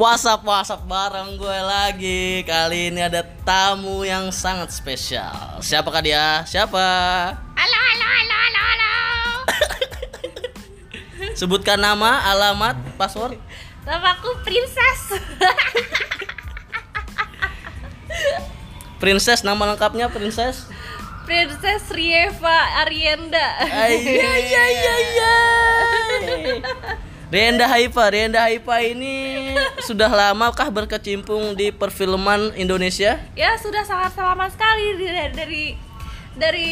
WhatsApp 0.00 0.40
WhatsApp 0.40 0.88
bareng 0.88 1.36
gue 1.36 1.58
lagi. 1.60 2.40
Kali 2.48 2.88
ini 2.88 3.04
ada 3.04 3.20
tamu 3.44 4.00
yang 4.00 4.32
sangat 4.32 4.72
spesial. 4.72 5.60
Siapakah 5.60 6.00
dia? 6.00 6.40
Siapa? 6.48 6.80
Halo, 7.36 7.78
halo, 7.84 8.06
halo, 8.08 8.36
halo, 8.40 8.60
halo. 8.64 8.92
Sebutkan 11.44 11.76
nama, 11.76 12.24
alamat, 12.32 12.80
password. 12.96 13.36
Namaku 13.84 14.40
Princess. 14.40 15.20
Princess 19.04 19.44
nama 19.44 19.68
lengkapnya 19.68 20.08
Princess. 20.08 20.64
Princess 21.28 21.92
Rieva 21.92 22.88
Arienda. 22.88 23.68
Ay, 23.68 24.00
ay, 24.16 24.48
ay, 24.48 24.76
ay, 24.80 25.04
Renda 27.30 27.70
Haifa, 27.70 28.10
Renda 28.10 28.42
Haifa 28.42 28.82
ini 28.82 29.54
sudah 29.86 30.10
lama 30.10 30.50
kah 30.50 30.66
berkecimpung 30.66 31.54
di 31.54 31.70
perfilman 31.70 32.50
Indonesia? 32.58 33.22
ya 33.38 33.54
sudah 33.54 33.86
sangat 33.86 34.18
lama 34.18 34.50
sekali 34.50 34.98
dari 34.98 35.30
dari 35.30 35.64
dari 36.34 36.70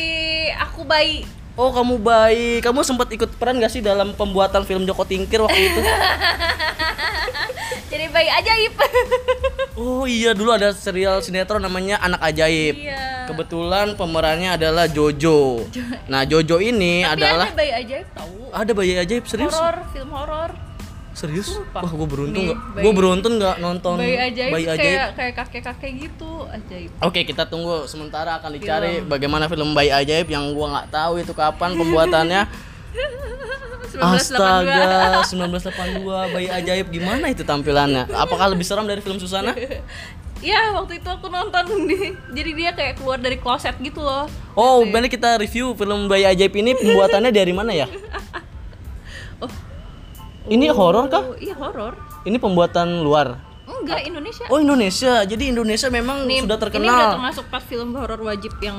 aku 0.58 0.82
bayi. 0.82 1.22
Oh 1.54 1.70
kamu 1.70 2.02
baik, 2.02 2.66
kamu 2.66 2.82
sempat 2.82 3.06
ikut 3.14 3.38
peran 3.38 3.62
gak 3.62 3.70
sih 3.70 3.82
dalam 3.82 4.14
pembuatan 4.18 4.66
film 4.66 4.82
Joko 4.82 5.06
Tingkir 5.06 5.38
waktu 5.42 5.58
itu? 5.58 5.78
Jadi 7.88 8.05
bayi 8.12 8.28
ajaib. 8.28 8.73
Oh 9.78 10.10
iya 10.10 10.34
dulu 10.34 10.51
ada 10.51 10.74
serial 10.74 11.23
sinetron 11.23 11.62
namanya 11.62 12.02
Anak 12.02 12.19
Ajaib. 12.19 12.83
Iya. 12.83 13.30
Kebetulan 13.30 13.95
pemerannya 13.95 14.59
adalah 14.59 14.91
Jojo. 14.91 15.70
Nah 16.11 16.27
Jojo 16.27 16.59
ini 16.59 17.06
Tapi 17.06 17.14
adalah 17.23 17.47
ada 17.47 17.55
bayi 17.55 17.73
ajaib 17.78 18.06
tahu. 18.11 18.34
ada 18.51 18.73
bayi 18.74 18.92
ajaib 18.98 19.24
serius? 19.30 19.55
Horor, 19.55 19.78
film 19.95 20.11
horor. 20.11 20.50
Serius? 21.14 21.47
Sumpah. 21.55 21.86
Wah 21.86 21.92
gue 21.95 22.08
beruntung 22.11 22.42
nggak? 22.50 22.58
Gue 22.83 22.92
beruntung 22.92 23.34
nggak 23.39 23.56
nonton 23.62 24.02
Bayi 24.02 24.19
ajaib, 24.19 24.50
Bayi 24.50 24.64
kayak 24.67 25.14
kayak 25.14 25.33
kakek-kakek 25.47 25.92
gitu, 26.11 26.30
ajaib. 26.50 26.91
Oke 26.98 27.20
kita 27.23 27.47
tunggu 27.47 27.86
sementara 27.86 28.42
akan 28.42 28.50
dicari 28.58 28.98
bagaimana 28.98 29.47
film 29.47 29.78
Bayi 29.78 29.95
Ajaib 29.95 30.27
yang 30.27 30.58
gua 30.58 30.75
nggak 30.75 30.89
tahu 30.91 31.23
itu 31.23 31.30
kapan 31.39 31.78
pembuatannya. 31.78 32.42
1982. 33.98 34.14
Astaga 34.14 35.20
1982 35.27 36.34
Bayi 36.34 36.48
Ajaib 36.48 36.86
gimana 36.88 37.27
itu 37.28 37.42
tampilannya? 37.42 38.06
Apakah 38.14 38.55
lebih 38.55 38.62
seram 38.62 38.86
dari 38.86 39.02
film 39.02 39.18
Susana? 39.18 39.52
Iya, 40.38 40.70
waktu 40.78 41.02
itu 41.02 41.08
aku 41.10 41.27
nonton 41.27 41.66
di 41.90 42.14
jadi 42.30 42.50
dia 42.55 42.70
kayak 42.72 43.02
keluar 43.02 43.18
dari 43.18 43.36
kloset 43.42 43.74
gitu 43.82 43.98
loh. 44.00 44.30
Oh, 44.55 44.86
benar 44.86 45.10
kita 45.10 45.36
review 45.36 45.74
film 45.74 46.06
Bayi 46.06 46.30
Ajaib 46.30 46.55
ini 46.55 46.78
pembuatannya 46.78 47.34
dari 47.34 47.52
mana 47.52 47.74
ya? 47.74 47.86
Oh. 49.38 49.46
Ini 50.50 50.74
horor 50.74 51.06
kah? 51.06 51.22
Oh, 51.22 51.38
iya 51.38 51.55
horor. 51.55 51.94
Ini 52.27 52.42
pembuatan 52.42 53.06
luar. 53.06 53.38
Enggak, 53.70 54.02
Indonesia. 54.02 54.44
Oh 54.50 54.58
Indonesia, 54.58 55.22
jadi 55.22 55.44
Indonesia 55.55 55.88
memang 55.92 56.27
Nih, 56.27 56.42
sudah 56.42 56.44
Ini 56.44 56.50
udah 56.50 56.58
terkenal. 56.58 57.08
termasuk 57.14 57.46
pas 57.46 57.62
film 57.62 57.94
horor 57.94 58.18
wajib 58.27 58.50
yang 58.58 58.74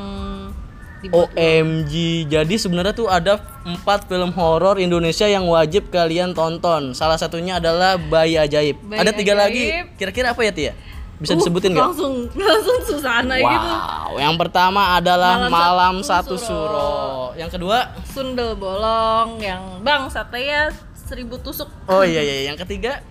dibuat. 1.00 1.32
OMG, 1.32 1.94
jadi 2.28 2.56
sebenarnya 2.56 2.92
tuh 2.92 3.08
ada 3.08 3.40
empat 3.64 4.06
film 4.06 4.32
horor 4.32 4.78
Indonesia 4.78 5.26
yang 5.26 5.46
wajib 5.46 5.88
kalian 5.88 6.32
tonton. 6.32 6.92
Salah 6.92 7.16
satunya 7.16 7.58
adalah 7.58 7.96
Bayi 7.96 8.36
Ajaib. 8.36 8.80
Bayi 8.84 9.00
ada 9.00 9.12
tiga 9.12 9.34
Ajaib. 9.34 9.44
lagi. 9.44 9.64
Kira-kira 9.96 10.32
apa 10.32 10.42
ya 10.42 10.52
Tia? 10.52 10.74
Bisa 11.20 11.36
Uh, 11.36 11.38
disebutin 11.38 11.76
nggak? 11.76 11.84
Langsung 11.84 12.14
langsung 12.50 12.78
Susana 12.82 13.36
gitu. 13.36 13.44
Wow, 13.44 14.16
yang 14.16 14.36
pertama 14.36 14.96
adalah 14.96 15.46
Malam 15.46 15.52
Malam 15.52 15.96
Satu 16.00 16.40
Satu 16.40 16.48
Suro. 16.48 16.68
Suro. 16.72 16.92
Yang 17.36 17.60
kedua, 17.60 17.78
Sundel 18.08 18.56
bolong 18.56 19.40
yang 19.40 19.84
Bang 19.84 20.08
Satria 20.08 20.72
seribu 20.96 21.36
tusuk. 21.36 21.68
oh 21.86 22.04
iya 22.04 22.22
iya, 22.22 22.48
yang 22.48 22.56
ketiga 22.56 23.04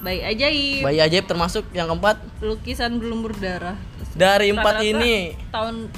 Bayi 0.00 0.24
ajaib. 0.24 0.80
Bayi 0.80 0.96
Ajaib 0.98 1.28
termasuk 1.28 1.68
yang 1.70 1.84
keempat 1.86 2.16
Lukisan 2.40 2.96
belum 2.96 3.20
berdarah. 3.20 3.76
dari 4.10 4.48
empat 4.48 4.80
ini. 4.80 5.36
tahun 5.52 5.92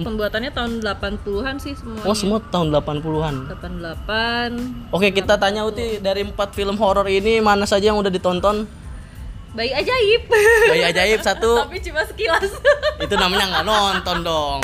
pembuatannya 0.00 0.50
tahun 0.56 0.80
80-an 0.80 1.56
sih 1.60 1.76
semua. 1.76 2.00
Oh 2.08 2.16
semua 2.16 2.40
tahun 2.40 2.72
80-an. 2.72 3.34
88 3.52 4.94
Oke 4.94 5.12
kita 5.12 5.36
tanya 5.36 5.68
Uti 5.68 6.00
dari 6.00 6.24
empat 6.24 6.56
film 6.56 6.80
horor 6.80 7.04
ini 7.08 7.44
mana 7.44 7.68
saja 7.68 7.92
yang 7.92 8.00
udah 8.00 8.08
ditonton? 8.08 8.64
Bayi 9.52 9.68
ajaib. 9.68 10.32
Bayi 10.72 10.80
Ajaib 10.80 11.20
satu. 11.20 11.56
Tapi 11.68 11.76
cuma 11.84 12.00
sekilas. 12.08 12.56
Itu 12.96 13.14
namanya 13.20 13.52
nggak 13.52 13.64
nonton 13.68 14.16
dong. 14.24 14.58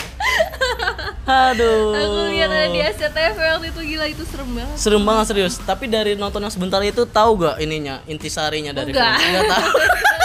Aduh. 1.28 1.92
Aku 1.92 2.20
lihat 2.32 2.48
ada 2.48 2.72
di 2.72 2.80
SCTV 2.80 3.36
waktu 3.36 3.68
itu 3.68 3.80
gila 3.84 4.08
itu 4.08 4.24
serem 4.24 4.48
banget. 4.48 4.76
Serem 4.80 5.02
banget 5.04 5.24
serius. 5.28 5.60
Tapi 5.60 5.92
dari 5.92 6.16
nonton 6.16 6.40
yang 6.40 6.48
sebentar 6.48 6.80
itu 6.80 7.04
tahu 7.04 7.44
gak 7.44 7.60
ininya 7.60 8.00
intisarinya 8.08 8.72
dari 8.72 8.96
Enggak. 8.96 9.20
film? 9.20 9.28
Enggak 9.28 9.44
tahu. 9.52 9.68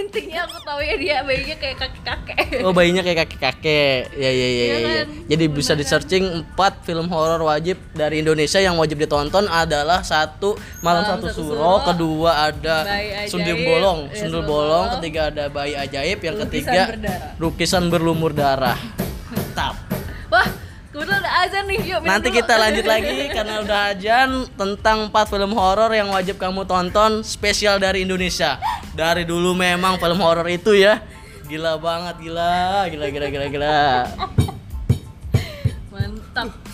Intinya 0.00 0.38
aku 0.48 0.56
tahu 0.64 0.80
ya 0.80 0.94
dia 0.96 1.16
bayinya 1.22 1.56
kayak 1.60 1.76
kakek-kakek. 1.76 2.64
Oh 2.64 2.72
bayinya 2.72 3.02
kayak 3.04 3.28
kakek-kakek. 3.28 4.08
Ya 4.16 4.30
ya 4.30 4.48
ya 4.48 4.48
Iya 4.50 4.64
ya. 4.64 4.78
ya. 4.78 4.90
kan? 5.04 5.08
Jadi 5.28 5.44
bisa 5.52 5.72
di 5.76 5.84
searching 5.84 6.24
empat 6.42 6.82
film 6.88 7.06
horor 7.12 7.40
wajib 7.44 7.76
dari 7.92 8.24
Indonesia 8.24 8.58
yang 8.58 8.80
wajib 8.80 8.96
ditonton 8.96 9.44
adalah 9.46 10.00
satu 10.00 10.56
Malam 10.80 11.04
Malam 11.04 11.20
Satu 11.20 11.26
Satu 11.28 11.36
Suro, 11.36 11.56
Suro, 11.56 11.74
kedua 11.84 12.30
ada 12.50 12.76
Sundel 13.28 13.56
Bolong, 13.62 14.00
eh, 14.10 14.16
Sundel 14.16 14.42
Bolong, 14.44 14.86
Bolong, 14.86 14.86
ketiga 14.98 15.20
ada 15.28 15.44
Bayi 15.52 15.74
Ajaib, 15.76 16.18
yang 16.24 16.36
Lukisan 16.36 16.48
ketiga 16.48 16.82
berdarah. 16.88 17.30
Lukisan 17.36 17.84
berlumur 17.92 18.32
darah. 18.32 18.78
Mantap. 19.30 19.74
Wah, 20.30 20.46
kebetulan 20.90 21.22
ada 21.22 21.30
azan 21.46 21.64
nih. 21.70 21.78
Yuk, 21.86 22.00
Nanti 22.02 22.28
dulu. 22.30 22.38
kita 22.42 22.54
lanjut 22.58 22.86
lagi 22.86 23.18
karena 23.30 23.54
udah 23.62 23.78
ajan 23.94 24.28
tentang 24.58 24.98
4 25.10 25.32
film 25.32 25.52
horor 25.54 25.90
yang 25.94 26.10
wajib 26.10 26.36
kamu 26.36 26.66
tonton 26.66 27.22
spesial 27.22 27.78
dari 27.78 28.02
Indonesia. 28.02 28.58
Dari 28.94 29.22
dulu 29.22 29.54
memang 29.54 29.96
film 30.02 30.18
horor 30.18 30.46
itu 30.50 30.74
ya 30.74 30.98
gila 31.50 31.82
banget 31.82 32.14
gila, 32.22 32.86
gila 32.86 33.06
gila 33.10 33.26
gila 33.26 33.46
gila. 33.50 33.78
Mantap. 35.90 36.69